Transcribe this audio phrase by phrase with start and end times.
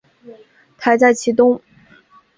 [0.79, 1.61] 台在其东。